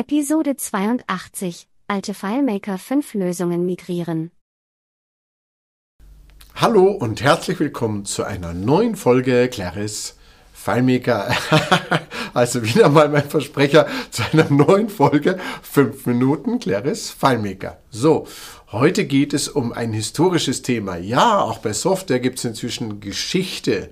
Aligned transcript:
Episode 0.00 0.54
82 0.56 1.66
Alte 1.88 2.14
FileMaker 2.14 2.78
5 2.78 3.14
Lösungen 3.14 3.66
migrieren. 3.66 4.30
Hallo 6.54 6.92
und 6.92 7.20
herzlich 7.20 7.58
willkommen 7.58 8.04
zu 8.04 8.22
einer 8.22 8.54
neuen 8.54 8.94
Folge 8.94 9.48
Claris 9.48 10.14
FileMaker. 10.54 11.34
also 12.32 12.62
wieder 12.62 12.88
mal 12.90 13.08
mein 13.08 13.28
Versprecher 13.28 13.88
zu 14.12 14.22
einer 14.32 14.48
neuen 14.48 14.88
Folge 14.88 15.36
5 15.62 16.06
Minuten 16.06 16.60
Claris 16.60 17.10
FileMaker. 17.10 17.78
So, 17.90 18.28
heute 18.70 19.04
geht 19.04 19.34
es 19.34 19.48
um 19.48 19.72
ein 19.72 19.92
historisches 19.92 20.62
Thema. 20.62 20.96
Ja, 20.96 21.40
auch 21.40 21.58
bei 21.58 21.72
Software 21.72 22.20
gibt 22.20 22.38
es 22.38 22.44
inzwischen 22.44 23.00
Geschichte. 23.00 23.90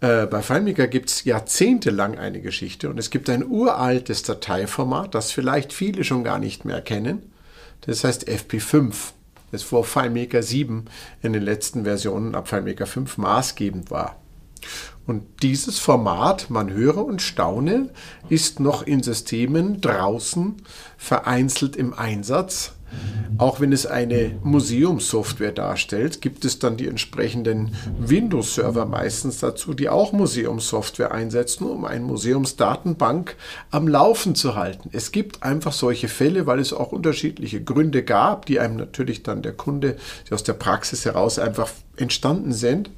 Äh, 0.00 0.26
bei 0.26 0.42
FileMaker 0.42 0.88
gibt 0.88 1.10
es 1.10 1.24
jahrzehntelang 1.24 2.18
eine 2.18 2.40
Geschichte 2.40 2.90
und 2.90 2.98
es 2.98 3.10
gibt 3.10 3.30
ein 3.30 3.46
uraltes 3.46 4.22
Dateiformat, 4.22 5.14
das 5.14 5.32
vielleicht 5.32 5.72
viele 5.72 6.04
schon 6.04 6.24
gar 6.24 6.38
nicht 6.38 6.64
mehr 6.64 6.82
kennen. 6.82 7.32
Das 7.82 8.04
heißt 8.04 8.28
FP5. 8.28 8.94
Das 9.52 9.62
vor 9.62 9.84
FileMaker 9.84 10.42
7 10.42 10.86
in 11.22 11.32
den 11.32 11.42
letzten 11.42 11.84
Versionen 11.84 12.34
ab 12.34 12.48
FileMaker 12.48 12.86
5 12.86 13.16
maßgebend 13.16 13.90
war. 13.90 14.20
Und 15.06 15.42
dieses 15.42 15.78
Format, 15.78 16.50
man 16.50 16.70
höre 16.70 17.04
und 17.04 17.22
staune, 17.22 17.90
ist 18.28 18.58
noch 18.58 18.82
in 18.82 19.02
Systemen 19.02 19.80
draußen 19.80 20.56
vereinzelt 20.96 21.76
im 21.76 21.94
Einsatz. 21.94 22.72
Auch 23.38 23.60
wenn 23.60 23.72
es 23.72 23.84
eine 23.84 24.38
Museumssoftware 24.42 25.52
darstellt, 25.52 26.22
gibt 26.22 26.44
es 26.44 26.58
dann 26.58 26.78
die 26.78 26.88
entsprechenden 26.88 27.74
Windows-Server 27.98 28.86
meistens 28.86 29.40
dazu, 29.40 29.74
die 29.74 29.90
auch 29.90 30.12
Museumssoftware 30.12 31.12
einsetzen, 31.12 31.66
um 31.66 31.84
eine 31.84 32.04
Museumsdatenbank 32.04 33.36
am 33.70 33.88
Laufen 33.88 34.34
zu 34.34 34.54
halten. 34.54 34.88
Es 34.92 35.12
gibt 35.12 35.42
einfach 35.42 35.72
solche 35.72 36.08
Fälle, 36.08 36.46
weil 36.46 36.60
es 36.60 36.72
auch 36.72 36.92
unterschiedliche 36.92 37.62
Gründe 37.62 38.02
gab, 38.02 38.46
die 38.46 38.58
einem 38.58 38.76
natürlich 38.76 39.22
dann 39.22 39.42
der 39.42 39.52
Kunde, 39.52 39.96
die 40.28 40.32
aus 40.32 40.44
der 40.44 40.54
Praxis 40.54 41.04
heraus 41.04 41.38
einfach 41.38 41.70
entstanden 41.96 42.52
sind. 42.52 42.90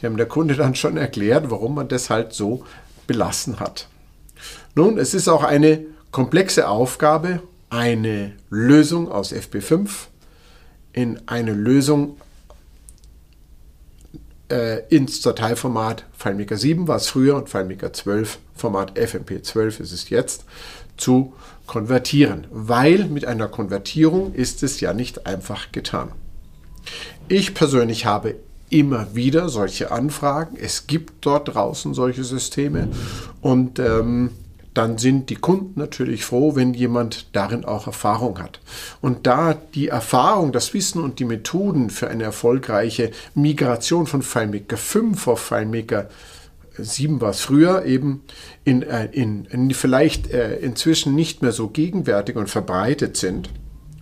Die 0.00 0.06
haben 0.06 0.16
der 0.16 0.26
Kunde 0.26 0.54
dann 0.54 0.74
schon 0.74 0.96
erklärt, 0.96 1.50
warum 1.50 1.74
man 1.74 1.88
das 1.88 2.08
halt 2.08 2.32
so 2.32 2.64
belassen 3.06 3.60
hat. 3.60 3.88
Nun, 4.74 4.96
es 4.96 5.12
ist 5.12 5.28
auch 5.28 5.44
eine 5.44 5.84
komplexe 6.12 6.68
Aufgabe 6.68 7.42
eine 7.72 8.32
Lösung 8.50 9.10
aus 9.10 9.32
FP5 9.32 9.88
in 10.92 11.22
eine 11.24 11.54
Lösung 11.54 12.18
äh, 14.50 14.86
ins 14.94 15.22
Dateiformat 15.22 16.04
FileMaker 16.12 16.58
7 16.58 16.86
war 16.86 16.96
es 16.96 17.06
früher 17.06 17.34
und 17.34 17.48
FileMaker 17.48 17.94
12 17.94 18.38
Format 18.54 18.98
FMP12 18.98 19.80
ist 19.80 19.92
es 19.92 20.10
jetzt 20.10 20.44
zu 20.98 21.32
konvertieren, 21.66 22.46
weil 22.50 23.06
mit 23.06 23.24
einer 23.24 23.48
Konvertierung 23.48 24.34
ist 24.34 24.62
es 24.62 24.80
ja 24.80 24.92
nicht 24.92 25.26
einfach 25.26 25.72
getan. 25.72 26.12
Ich 27.28 27.54
persönlich 27.54 28.04
habe 28.04 28.34
immer 28.68 29.14
wieder 29.14 29.48
solche 29.48 29.90
Anfragen. 29.90 30.58
Es 30.60 30.86
gibt 30.86 31.24
dort 31.24 31.54
draußen 31.54 31.94
solche 31.94 32.24
Systeme 32.24 32.88
und 33.40 33.78
ähm, 33.78 34.32
dann 34.74 34.98
sind 34.98 35.28
die 35.30 35.36
Kunden 35.36 35.78
natürlich 35.78 36.24
froh, 36.24 36.56
wenn 36.56 36.74
jemand 36.74 37.26
darin 37.32 37.64
auch 37.64 37.86
Erfahrung 37.86 38.38
hat. 38.38 38.60
Und 39.00 39.26
da 39.26 39.54
die 39.54 39.88
Erfahrung, 39.88 40.52
das 40.52 40.72
Wissen 40.72 41.02
und 41.02 41.18
die 41.18 41.24
Methoden 41.24 41.90
für 41.90 42.08
eine 42.08 42.24
erfolgreiche 42.24 43.10
Migration 43.34 44.06
von 44.06 44.22
FileMaker 44.22 44.76
5 44.76 45.28
auf 45.28 45.40
FileMaker 45.40 46.08
7 46.78 47.20
war 47.20 47.30
es 47.30 47.40
früher, 47.40 47.84
eben 47.84 48.22
in, 48.64 48.82
äh, 48.82 49.06
in, 49.12 49.44
in 49.46 49.70
vielleicht 49.72 50.30
äh, 50.30 50.56
inzwischen 50.56 51.14
nicht 51.14 51.42
mehr 51.42 51.52
so 51.52 51.68
gegenwärtig 51.68 52.36
und 52.36 52.48
verbreitet 52.48 53.16
sind, 53.16 53.50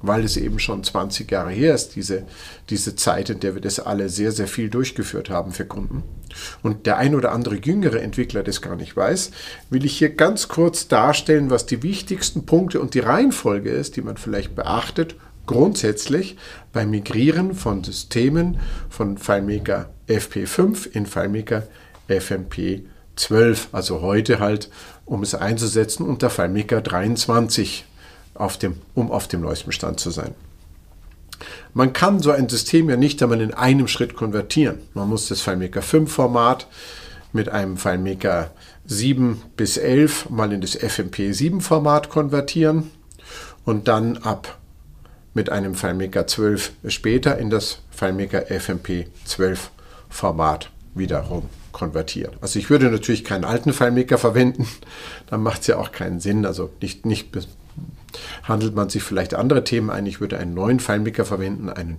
weil 0.02 0.25
es 0.25 0.36
eben 0.36 0.58
schon 0.58 0.82
20 0.82 1.30
Jahre 1.30 1.50
her 1.50 1.75
ist, 1.75 1.97
diese, 1.97 2.25
diese 2.70 2.97
Zeit, 2.97 3.30
in 3.30 3.41
der 3.41 3.54
wir 3.54 3.60
das 3.60 3.80
alle 3.80 4.08
sehr, 4.08 4.32
sehr 4.32 4.48
viel 4.48 4.70
durchgeführt 4.70 5.30
haben 5.30 5.52
für 5.52 5.66
Kunden. 5.66 6.02
Und 6.62 6.86
der 6.86 6.97
ein 6.97 7.14
oder 7.14 7.32
andere 7.32 7.56
jüngere 7.56 8.00
Entwickler 8.00 8.42
das 8.42 8.62
gar 8.62 8.76
nicht 8.76 8.97
weiß, 8.97 9.30
will 9.69 9.84
ich 9.84 9.98
hier 9.98 10.10
ganz 10.10 10.48
kurz 10.48 10.88
darstellen, 10.88 11.50
was 11.50 11.66
die 11.66 11.82
wichtigsten 11.82 12.47
Punkte 12.47 12.80
und 12.80 12.94
die 12.94 13.00
Reihenfolge 13.00 13.70
ist, 13.70 13.97
die 13.97 14.02
man 14.02 14.16
vielleicht 14.16 14.54
beachtet, 14.54 15.16
grundsätzlich 15.47 16.36
beim 16.72 16.91
Migrieren 16.91 17.54
von 17.54 17.82
Systemen 17.82 18.58
von 18.88 19.19
FileMaker 19.19 19.91
FP5 20.08 20.92
in 20.92 21.06
FileMaker 21.06 21.64
FMP 22.08 22.84
12, 23.16 23.69
also 23.72 24.00
heute 24.00 24.38
halt, 24.38 24.70
um 25.04 25.22
es 25.22 25.34
einzusetzen 25.34 26.06
unter 26.06 26.30
FileMaker 26.30 26.80
23 26.80 27.84
auf 28.40 28.56
dem, 28.56 28.76
um 28.94 29.10
auf 29.10 29.28
dem 29.28 29.40
neuesten 29.42 29.72
Stand 29.72 30.00
zu 30.00 30.10
sein. 30.10 30.34
Man 31.72 31.92
kann 31.92 32.20
so 32.20 32.30
ein 32.30 32.48
System 32.48 32.90
ja 32.90 32.96
nicht 32.96 33.22
einmal 33.22 33.40
in 33.40 33.54
einem 33.54 33.88
Schritt 33.88 34.14
konvertieren. 34.14 34.78
Man 34.94 35.08
muss 35.08 35.28
das 35.28 35.40
FileMaker 35.40 35.82
5 35.82 36.12
Format 36.12 36.66
mit 37.32 37.48
einem 37.48 37.76
FileMaker 37.76 38.50
7 38.86 39.42
bis 39.56 39.76
11 39.76 40.30
mal 40.30 40.52
in 40.52 40.60
das 40.60 40.74
FMP 40.74 41.32
7 41.32 41.60
Format 41.60 42.10
konvertieren 42.10 42.90
und 43.64 43.88
dann 43.88 44.16
ab 44.18 44.58
mit 45.32 45.48
einem 45.48 45.74
FileMaker 45.74 46.26
12 46.26 46.72
später 46.88 47.38
in 47.38 47.50
das 47.50 47.78
FileMaker 47.90 48.46
FMP 48.46 49.06
12 49.24 49.70
Format 50.08 50.70
wiederum 50.94 51.48
konvertieren. 51.70 52.34
Also 52.40 52.58
ich 52.58 52.68
würde 52.68 52.90
natürlich 52.90 53.24
keinen 53.24 53.44
alten 53.44 53.72
FileMaker 53.72 54.18
verwenden, 54.18 54.66
dann 55.26 55.42
macht 55.42 55.60
es 55.60 55.68
ja 55.68 55.76
auch 55.76 55.92
keinen 55.92 56.18
Sinn. 56.18 56.44
Also 56.44 56.70
nicht, 56.80 57.06
nicht 57.06 57.30
handelt 58.42 58.74
man 58.74 58.88
sich 58.88 59.02
vielleicht 59.02 59.34
andere 59.34 59.64
Themen 59.64 59.90
ein. 59.90 60.06
Ich 60.06 60.20
würde 60.20 60.38
einen 60.38 60.54
neuen 60.54 60.80
FileMaker 60.80 61.24
verwenden, 61.24 61.68
einen, 61.68 61.98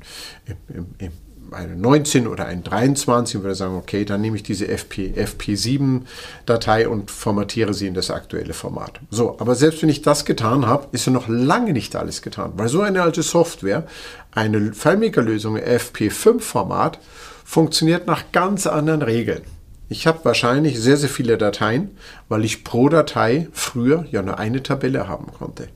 einen 1.51 1.81
19 1.81 2.27
oder 2.27 2.45
einen 2.45 2.63
23 2.63 3.35
und 3.37 3.43
würde 3.43 3.55
sagen, 3.55 3.75
okay, 3.75 4.05
dann 4.05 4.21
nehme 4.21 4.37
ich 4.37 4.43
diese 4.43 4.67
FP, 4.67 5.13
FP7-Datei 5.17 6.87
und 6.87 7.11
formatiere 7.11 7.73
sie 7.73 7.87
in 7.87 7.93
das 7.93 8.09
aktuelle 8.09 8.53
Format. 8.53 8.99
So, 9.09 9.37
aber 9.39 9.55
selbst 9.55 9.81
wenn 9.81 9.89
ich 9.89 10.01
das 10.01 10.25
getan 10.25 10.65
habe, 10.65 10.87
ist 10.93 11.05
ja 11.05 11.11
noch 11.11 11.27
lange 11.27 11.73
nicht 11.73 11.95
alles 11.95 12.21
getan, 12.21 12.53
weil 12.55 12.69
so 12.69 12.81
eine 12.81 13.01
alte 13.01 13.23
Software, 13.23 13.85
eine 14.31 14.73
FileMaker-Lösung 14.73 15.57
FP5-Format, 15.57 16.99
funktioniert 17.43 18.07
nach 18.07 18.31
ganz 18.31 18.65
anderen 18.65 19.01
Regeln. 19.01 19.41
Ich 19.89 20.07
habe 20.07 20.23
wahrscheinlich 20.23 20.79
sehr, 20.79 20.95
sehr 20.95 21.09
viele 21.09 21.37
Dateien, 21.37 21.97
weil 22.29 22.45
ich 22.45 22.63
pro 22.63 22.87
Datei 22.87 23.49
früher 23.51 24.05
ja 24.09 24.21
nur 24.21 24.39
eine 24.39 24.63
Tabelle 24.63 25.09
haben 25.09 25.33
konnte. 25.37 25.67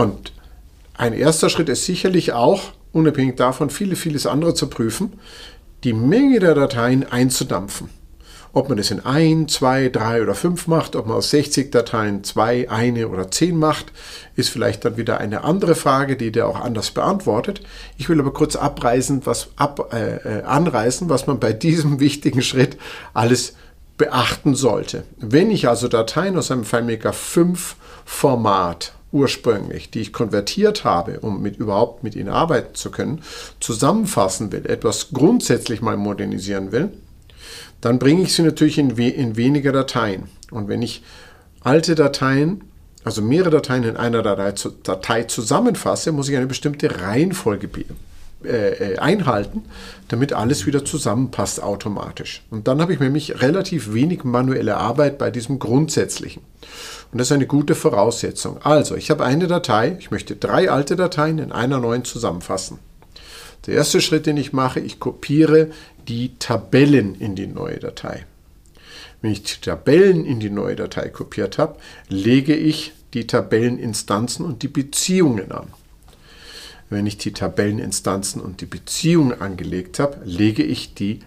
Und 0.00 0.32
ein 0.96 1.12
erster 1.12 1.50
Schritt 1.50 1.68
ist 1.68 1.84
sicherlich 1.84 2.32
auch, 2.32 2.72
unabhängig 2.92 3.36
davon, 3.36 3.68
viele, 3.68 3.96
vieles 3.96 4.26
andere 4.26 4.54
zu 4.54 4.68
prüfen, 4.68 5.12
die 5.84 5.92
Menge 5.92 6.40
der 6.40 6.54
Dateien 6.54 7.04
einzudampfen. 7.04 7.90
Ob 8.54 8.70
man 8.70 8.78
es 8.78 8.90
in 8.90 9.04
ein, 9.04 9.46
zwei, 9.46 9.90
drei 9.90 10.22
oder 10.22 10.34
fünf 10.34 10.66
macht, 10.66 10.96
ob 10.96 11.06
man 11.06 11.18
aus 11.18 11.28
60 11.28 11.70
Dateien 11.70 12.24
zwei, 12.24 12.70
eine 12.70 13.08
oder 13.08 13.30
zehn 13.30 13.58
macht, 13.58 13.92
ist 14.36 14.48
vielleicht 14.48 14.86
dann 14.86 14.96
wieder 14.96 15.18
eine 15.18 15.44
andere 15.44 15.74
Frage, 15.74 16.16
die 16.16 16.32
der 16.32 16.48
auch 16.48 16.58
anders 16.58 16.92
beantwortet. 16.92 17.60
Ich 17.98 18.08
will 18.08 18.20
aber 18.20 18.32
kurz 18.32 18.56
abreißen, 18.56 19.26
was 19.26 19.48
ab, 19.56 19.92
äh, 19.92 20.38
äh 20.38 20.42
anreißen, 20.44 21.10
was 21.10 21.26
man 21.26 21.38
bei 21.38 21.52
diesem 21.52 22.00
wichtigen 22.00 22.40
Schritt 22.40 22.78
alles 23.12 23.54
beachten 23.98 24.54
sollte. 24.54 25.04
Wenn 25.18 25.50
ich 25.50 25.68
also 25.68 25.88
Dateien 25.88 26.38
aus 26.38 26.50
einem 26.50 26.64
FileMaker 26.64 27.12
5 27.12 27.76
Format 28.06 28.94
ursprünglich, 29.12 29.90
die 29.90 30.00
ich 30.00 30.12
konvertiert 30.12 30.84
habe, 30.84 31.20
um 31.20 31.42
mit, 31.42 31.56
überhaupt 31.56 32.04
mit 32.04 32.14
ihnen 32.14 32.28
arbeiten 32.28 32.74
zu 32.74 32.90
können, 32.90 33.22
zusammenfassen 33.58 34.52
will, 34.52 34.66
etwas 34.66 35.08
grundsätzlich 35.12 35.82
mal 35.82 35.96
modernisieren 35.96 36.72
will, 36.72 36.90
dann 37.80 37.98
bringe 37.98 38.22
ich 38.22 38.34
sie 38.34 38.42
natürlich 38.42 38.78
in, 38.78 38.96
we 38.96 39.08
in 39.08 39.36
weniger 39.36 39.72
Dateien. 39.72 40.24
Und 40.50 40.68
wenn 40.68 40.82
ich 40.82 41.02
alte 41.62 41.94
Dateien, 41.94 42.62
also 43.04 43.22
mehrere 43.22 43.50
Dateien 43.50 43.84
in 43.84 43.96
einer 43.96 44.22
Datei, 44.22 44.52
Datei 44.82 45.22
zusammenfasse, 45.24 46.12
muss 46.12 46.28
ich 46.28 46.36
eine 46.36 46.46
bestimmte 46.46 47.00
Reihenfolge 47.00 47.66
äh, 47.66 47.84
äh, 48.44 48.96
einhalten, 48.98 49.64
damit 50.08 50.32
alles 50.32 50.66
wieder 50.66 50.84
zusammenpasst 50.84 51.62
automatisch. 51.62 52.42
Und 52.50 52.68
dann 52.68 52.80
habe 52.80 52.94
ich 52.94 53.00
nämlich 53.00 53.42
relativ 53.42 53.92
wenig 53.92 54.24
manuelle 54.24 54.76
Arbeit 54.76 55.18
bei 55.18 55.30
diesem 55.30 55.58
Grundsätzlichen. 55.58 56.42
Und 57.12 57.18
das 57.18 57.28
ist 57.28 57.32
eine 57.32 57.46
gute 57.46 57.74
Voraussetzung. 57.74 58.58
Also, 58.62 58.96
ich 58.96 59.10
habe 59.10 59.24
eine 59.24 59.46
Datei, 59.46 59.96
ich 59.98 60.10
möchte 60.10 60.36
drei 60.36 60.70
alte 60.70 60.96
Dateien 60.96 61.38
in 61.38 61.52
einer 61.52 61.80
neuen 61.80 62.04
zusammenfassen. 62.04 62.78
Der 63.66 63.74
erste 63.74 64.00
Schritt, 64.00 64.26
den 64.26 64.36
ich 64.36 64.52
mache, 64.52 64.80
ich 64.80 65.00
kopiere 65.00 65.70
die 66.08 66.36
Tabellen 66.38 67.14
in 67.14 67.34
die 67.34 67.46
neue 67.46 67.78
Datei. 67.78 68.24
Wenn 69.20 69.32
ich 69.32 69.42
die 69.42 69.60
Tabellen 69.60 70.24
in 70.24 70.40
die 70.40 70.50
neue 70.50 70.76
Datei 70.76 71.08
kopiert 71.08 71.58
habe, 71.58 71.76
lege 72.08 72.54
ich 72.54 72.92
die 73.12 73.26
Tabelleninstanzen 73.26 74.46
und 74.46 74.62
die 74.62 74.68
Beziehungen 74.68 75.52
an. 75.52 75.66
Wenn 76.90 77.06
ich 77.06 77.18
die 77.18 77.32
Tabelleninstanzen 77.32 78.42
und 78.42 78.60
die 78.60 78.66
Beziehungen 78.66 79.40
angelegt 79.40 80.00
habe, 80.00 80.18
lege 80.24 80.64
ich 80.64 80.94
die, 80.94 81.20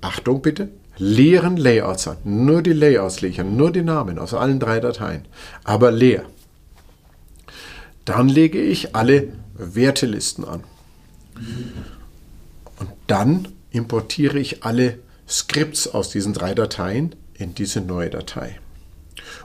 Achtung 0.00 0.40
bitte, 0.40 0.68
leeren 0.98 1.56
Layouts 1.56 2.06
an. 2.06 2.16
Nur 2.22 2.62
die 2.62 2.72
Layouts 2.72 3.20
lege 3.20 3.34
ich 3.34 3.40
an, 3.40 3.56
nur 3.56 3.72
die 3.72 3.82
Namen 3.82 4.20
aus 4.20 4.34
allen 4.34 4.60
drei 4.60 4.78
Dateien. 4.78 5.24
Aber 5.64 5.90
leer. 5.90 6.24
Dann 8.04 8.28
lege 8.28 8.60
ich 8.62 8.94
alle 8.94 9.32
Wertelisten 9.54 10.44
an. 10.44 10.62
Und 12.78 12.90
dann 13.08 13.48
importiere 13.72 14.38
ich 14.38 14.62
alle 14.64 15.00
Skripts 15.28 15.88
aus 15.88 16.10
diesen 16.10 16.34
drei 16.34 16.54
Dateien 16.54 17.16
in 17.34 17.54
diese 17.54 17.80
neue 17.80 18.10
Datei. 18.10 18.60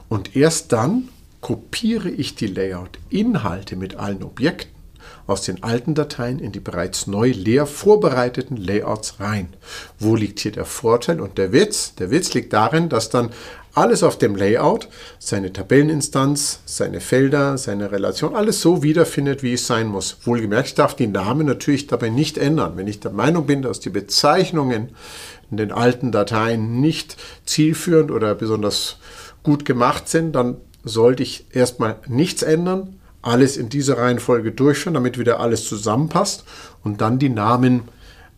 Und 0.09 0.35
erst 0.35 0.71
dann 0.73 1.09
kopiere 1.41 2.09
ich 2.09 2.35
die 2.35 2.47
Layout-Inhalte 2.47 3.75
mit 3.75 3.95
allen 3.95 4.23
Objekten 4.23 4.74
aus 5.27 5.41
den 5.41 5.63
alten 5.63 5.95
Dateien 5.95 6.39
in 6.39 6.51
die 6.51 6.59
bereits 6.59 7.07
neu 7.07 7.31
leer 7.31 7.65
vorbereiteten 7.65 8.57
Layouts 8.57 9.19
rein. 9.19 9.49
Wo 9.99 10.15
liegt 10.15 10.39
hier 10.39 10.51
der 10.51 10.65
Vorteil 10.65 11.19
und 11.21 11.37
der 11.37 11.51
Witz? 11.51 11.95
Der 11.95 12.11
Witz 12.11 12.33
liegt 12.33 12.53
darin, 12.53 12.89
dass 12.89 13.09
dann 13.09 13.31
alles 13.75 14.03
auf 14.03 14.17
dem 14.17 14.35
Layout, 14.35 14.87
seine 15.19 15.51
Tabelleninstanz, 15.51 16.61
seine 16.65 17.01
Felder, 17.01 17.57
seine 17.57 17.91
Relation, 17.91 18.35
alles 18.35 18.61
so 18.61 18.83
wiederfindet, 18.83 19.43
wie 19.43 19.53
es 19.53 19.67
sein 19.67 19.87
muss. 19.87 20.17
Wohlgemerkt, 20.23 20.69
ich 20.69 20.75
darf 20.75 20.95
die 20.95 21.07
Namen 21.07 21.45
natürlich 21.45 21.87
dabei 21.87 22.09
nicht 22.09 22.37
ändern. 22.37 22.77
Wenn 22.77 22.87
ich 22.87 23.01
der 23.01 23.11
Meinung 23.11 23.45
bin, 23.45 23.61
dass 23.61 23.81
die 23.81 23.89
Bezeichnungen 23.89 24.89
in 25.51 25.57
den 25.57 25.71
alten 25.71 26.11
Dateien 26.11 26.79
nicht 26.79 27.17
zielführend 27.45 28.11
oder 28.11 28.33
besonders 28.33 28.97
gut 29.43 29.65
gemacht 29.65 30.07
sind, 30.07 30.33
dann 30.33 30.57
sollte 30.83 31.23
ich 31.23 31.47
erstmal 31.51 31.97
nichts 32.07 32.43
ändern, 32.43 32.99
alles 33.25 33.57
in 33.57 33.69
dieser 33.69 33.97
Reihenfolge 33.97 34.51
durchführen, 34.51 34.93
damit 34.93 35.17
wieder 35.17 35.39
alles 35.39 35.67
zusammenpasst 35.67 36.43
und 36.83 37.01
dann 37.01 37.19
die 37.19 37.29
Namen 37.29 37.83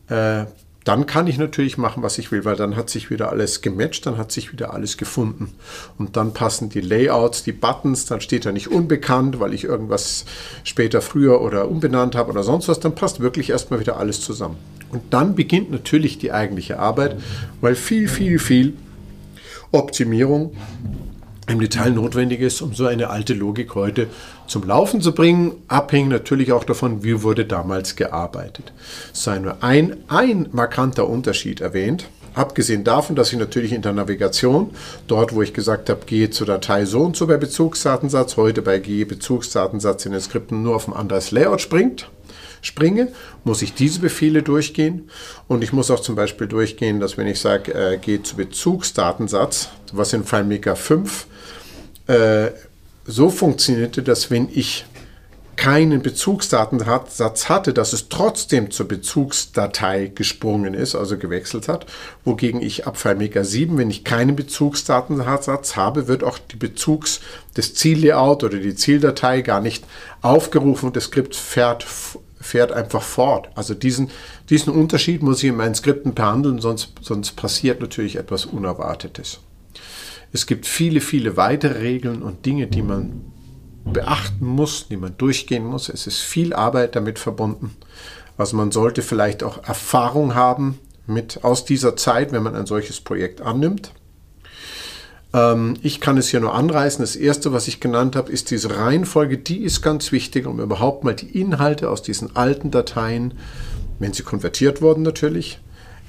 äh, 0.07 0.45
dann 0.87 1.05
kann 1.05 1.27
ich 1.27 1.37
natürlich 1.37 1.77
machen, 1.77 2.01
was 2.01 2.17
ich 2.17 2.31
will, 2.31 2.45
weil 2.45 2.55
dann 2.55 2.77
hat 2.77 2.89
sich 2.89 3.09
wieder 3.09 3.29
alles 3.29 3.61
gematcht, 3.61 4.05
dann 4.05 4.17
hat 4.17 4.31
sich 4.31 4.53
wieder 4.53 4.73
alles 4.73 4.95
gefunden. 4.95 5.53
Und 5.97 6.15
dann 6.15 6.33
passen 6.33 6.69
die 6.69 6.79
Layouts, 6.79 7.43
die 7.43 7.51
Buttons, 7.51 8.05
dann 8.05 8.21
steht 8.21 8.45
da 8.45 8.53
nicht 8.53 8.69
unbekannt, 8.69 9.41
weil 9.41 9.53
ich 9.53 9.65
irgendwas 9.65 10.23
später 10.63 11.01
früher 11.01 11.41
oder 11.41 11.67
umbenannt 11.67 12.15
habe 12.15 12.31
oder 12.31 12.41
sonst 12.41 12.69
was, 12.69 12.79
dann 12.79 12.95
passt 12.95 13.19
wirklich 13.19 13.49
erstmal 13.49 13.81
wieder 13.81 13.97
alles 13.97 14.21
zusammen. 14.21 14.55
Und 14.89 15.01
dann 15.09 15.35
beginnt 15.35 15.71
natürlich 15.71 16.19
die 16.19 16.31
eigentliche 16.31 16.79
Arbeit, 16.79 17.17
weil 17.59 17.75
viel, 17.75 18.07
viel, 18.07 18.39
viel 18.39 18.73
Optimierung 19.73 20.55
im 21.47 21.59
Detail 21.59 21.91
notwendig 21.91 22.41
ist, 22.41 22.61
um 22.61 22.73
so 22.73 22.85
eine 22.85 23.09
alte 23.09 23.33
Logik 23.33 23.75
heute 23.75 24.07
zum 24.47 24.63
Laufen 24.63 25.01
zu 25.01 25.13
bringen, 25.13 25.53
abhängt 25.67 26.09
natürlich 26.09 26.51
auch 26.51 26.63
davon, 26.63 27.03
wie 27.03 27.23
wurde 27.23 27.45
damals 27.45 27.95
gearbeitet. 27.95 28.73
Es 29.13 29.23
sei 29.23 29.39
nur 29.39 29.63
ein, 29.63 29.97
ein 30.07 30.49
markanter 30.51 31.07
Unterschied 31.07 31.61
erwähnt, 31.61 32.09
abgesehen 32.33 32.83
davon, 32.83 33.15
dass 33.15 33.31
ich 33.31 33.39
natürlich 33.39 33.71
in 33.71 33.81
der 33.81 33.93
Navigation, 33.93 34.71
dort 35.07 35.33
wo 35.33 35.41
ich 35.41 35.53
gesagt 35.53 35.89
habe, 35.89 36.05
gehe 36.05 36.29
zur 36.29 36.47
Datei 36.47 36.85
so 36.85 37.01
und 37.01 37.15
so 37.15 37.27
bei 37.27 37.37
Bezugsdatensatz, 37.37 38.37
heute 38.37 38.61
bei 38.61 38.79
gehe 38.79 39.05
Bezugsdatensatz 39.05 40.05
in 40.05 40.11
den 40.11 40.21
Skripten 40.21 40.63
nur 40.63 40.75
auf 40.75 40.87
ein 40.87 40.93
anderes 40.93 41.31
Layout 41.31 41.61
springt, 41.61 42.09
springe, 42.61 43.09
muss 43.43 43.61
ich 43.61 43.73
diese 43.73 43.99
Befehle 43.99 44.43
durchgehen. 44.43 45.09
Und 45.47 45.63
ich 45.63 45.73
muss 45.73 45.91
auch 45.91 45.99
zum 45.99 46.15
Beispiel 46.15 46.47
durchgehen, 46.47 46.99
dass 46.99 47.17
wenn 47.17 47.27
ich 47.27 47.39
sage, 47.39 47.73
äh, 47.73 47.97
gehe 47.97 48.23
zu 48.23 48.35
Bezugsdatensatz, 48.35 49.69
was 49.93 50.13
in 50.13 50.23
FileMaker 50.23 50.75
5 50.75 51.27
äh, 52.07 52.47
so 53.05 53.29
funktionierte, 53.29 54.03
dass 54.03 54.29
wenn 54.29 54.49
ich 54.51 54.85
keinen 55.57 56.03
Bezugsdatensatz 56.03 57.49
hatte, 57.49 57.73
dass 57.73 57.91
es 57.91 58.09
trotzdem 58.09 58.69
zur 58.69 58.87
Bezugsdatei 58.87 60.11
gesprungen 60.13 60.75
ist, 60.75 60.93
also 60.95 61.17
gewechselt 61.17 61.67
hat, 61.67 61.87
wogegen 62.23 62.61
ich 62.61 62.85
ab 62.85 62.97
FileMaker 62.97 63.43
7, 63.43 63.77
wenn 63.77 63.89
ich 63.89 64.03
keinen 64.03 64.35
Bezugsdatensatz 64.35 65.75
habe, 65.75 66.07
wird 66.07 66.23
auch 66.23 66.37
die 66.37 66.57
Bezugs 66.57 67.21
des 67.57 67.73
Ziellayout 67.73 68.43
oder 68.43 68.59
die 68.59 68.75
Zieldatei 68.75 69.41
gar 69.41 69.59
nicht 69.59 69.83
aufgerufen 70.21 70.87
und 70.87 70.95
das 70.95 71.05
Skript 71.05 71.35
fährt, 71.35 71.85
fährt 72.39 72.71
einfach 72.71 73.01
fort. 73.01 73.49
Also 73.55 73.73
diesen, 73.73 74.09
diesen 74.49 74.73
Unterschied 74.73 75.23
muss 75.23 75.43
ich 75.43 75.49
in 75.49 75.57
meinen 75.57 75.75
Skripten 75.75 76.13
behandeln, 76.13 76.59
sonst, 76.59 76.93
sonst 77.01 77.35
passiert 77.35 77.81
natürlich 77.81 78.15
etwas 78.15 78.45
Unerwartetes. 78.45 79.39
Es 80.31 80.45
gibt 80.45 80.65
viele, 80.65 81.01
viele 81.01 81.37
weitere 81.37 81.79
Regeln 81.79 82.21
und 82.21 82.45
Dinge, 82.45 82.67
die 82.67 82.81
man 82.81 83.31
beachten 83.85 84.45
muss, 84.45 84.87
die 84.87 84.97
man 84.97 85.17
durchgehen 85.17 85.65
muss. 85.65 85.89
Es 85.89 86.07
ist 86.07 86.19
viel 86.19 86.53
Arbeit 86.53 86.95
damit 86.95 87.19
verbunden. 87.19 87.75
Also 88.37 88.57
man 88.57 88.71
sollte 88.71 89.01
vielleicht 89.01 89.43
auch 89.43 89.63
Erfahrung 89.63 90.35
haben 90.35 90.79
mit 91.07 91.43
aus 91.43 91.65
dieser 91.65 91.95
Zeit, 91.95 92.31
wenn 92.31 92.43
man 92.43 92.55
ein 92.55 92.65
solches 92.65 92.99
Projekt 92.99 93.41
annimmt. 93.41 93.91
Ähm, 95.33 95.75
ich 95.81 95.99
kann 95.99 96.17
es 96.17 96.29
hier 96.29 96.39
nur 96.39 96.53
anreißen. 96.53 97.01
Das 97.01 97.15
erste, 97.15 97.53
was 97.53 97.67
ich 97.67 97.79
genannt 97.79 98.15
habe, 98.15 98.31
ist 98.31 98.51
diese 98.51 98.75
Reihenfolge. 98.75 99.37
Die 99.37 99.59
ist 99.63 99.81
ganz 99.81 100.11
wichtig, 100.11 100.45
um 100.45 100.59
überhaupt 100.59 101.03
mal 101.03 101.15
die 101.15 101.39
Inhalte 101.39 101.89
aus 101.89 102.01
diesen 102.01 102.35
alten 102.35 102.71
Dateien, 102.71 103.33
wenn 103.99 104.13
sie 104.13 104.23
konvertiert 104.23 104.81
wurden 104.81 105.03
natürlich, 105.03 105.59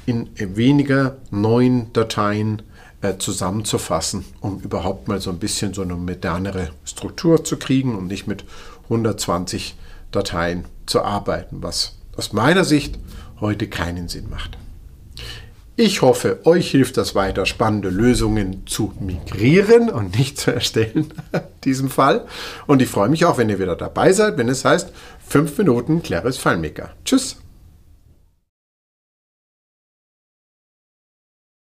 in 0.06 0.28
weniger 0.36 1.18
neuen 1.30 1.92
Dateien 1.92 2.62
äh, 3.02 3.18
zusammenzufassen, 3.18 4.24
um 4.40 4.60
überhaupt 4.60 5.08
mal 5.08 5.20
so 5.20 5.30
ein 5.30 5.38
bisschen 5.38 5.74
so 5.74 5.82
eine 5.82 5.94
modernere 5.94 6.70
Struktur 6.84 7.44
zu 7.44 7.56
kriegen 7.56 7.96
und 7.96 8.06
nicht 8.06 8.26
mit 8.26 8.44
120 8.84 9.76
Dateien 10.10 10.64
zu 10.86 11.02
arbeiten, 11.02 11.58
was 11.62 11.96
aus 12.16 12.32
meiner 12.32 12.64
Sicht 12.64 12.98
heute 13.40 13.68
keinen 13.68 14.08
Sinn 14.08 14.28
macht. 14.30 14.58
Ich 15.80 16.02
hoffe, 16.02 16.40
euch 16.42 16.72
hilft 16.72 16.96
das 16.96 17.14
weiter, 17.14 17.46
spannende 17.46 17.88
Lösungen 17.88 18.66
zu 18.66 18.92
migrieren 18.98 19.90
und 19.90 20.18
nicht 20.18 20.36
zu 20.36 20.50
erstellen, 20.50 21.14
in 21.32 21.40
diesem 21.62 21.88
Fall. 21.88 22.26
Und 22.66 22.82
ich 22.82 22.88
freue 22.88 23.08
mich 23.08 23.24
auch, 23.24 23.38
wenn 23.38 23.48
ihr 23.48 23.60
wieder 23.60 23.76
dabei 23.76 24.12
seid, 24.12 24.38
wenn 24.38 24.48
es 24.48 24.64
heißt 24.64 24.92
5 25.28 25.56
Minuten 25.56 26.02
Claris 26.02 26.36
FileMaker. 26.36 26.90
Tschüss! 27.04 27.36